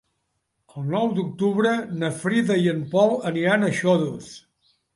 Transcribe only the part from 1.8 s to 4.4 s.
na Frida i en Pol aniran a Xodos.